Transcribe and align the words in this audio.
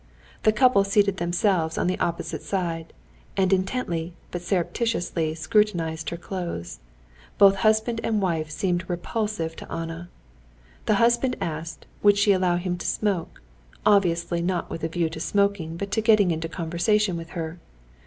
The 0.41 0.51
couple 0.51 0.83
seated 0.83 1.17
themselves 1.17 1.77
on 1.77 1.85
the 1.85 1.99
opposite 1.99 2.41
side, 2.41 2.91
and 3.37 3.53
intently 3.53 4.15
but 4.31 4.41
surreptitiously 4.41 5.35
scrutinized 5.35 6.09
her 6.09 6.17
clothes. 6.17 6.79
Both 7.37 7.57
husband 7.57 8.01
and 8.03 8.19
wife 8.19 8.49
seemed 8.49 8.83
repulsive 8.89 9.55
to 9.57 9.71
Anna. 9.71 10.09
The 10.87 10.95
husband 10.95 11.35
asked, 11.39 11.85
would 12.01 12.17
she 12.17 12.31
allow 12.31 12.55
him 12.57 12.79
to 12.79 12.85
smoke, 12.87 13.43
obviously 13.85 14.41
not 14.41 14.71
with 14.71 14.83
a 14.83 14.87
view 14.87 15.07
to 15.07 15.19
smoking 15.19 15.77
but 15.77 15.91
to 15.91 16.01
getting 16.01 16.31
into 16.31 16.49
conversation 16.49 17.15
with 17.15 17.29
her. 17.37 17.59